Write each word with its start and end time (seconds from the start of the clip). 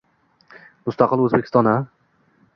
—Mustaqil 0.89 1.23
O’zbekiston-a? 1.27 1.77